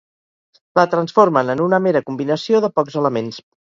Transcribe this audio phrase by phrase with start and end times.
[0.79, 3.45] La transformen en una mera combinació de pocs elements.